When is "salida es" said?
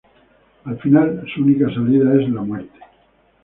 1.71-2.27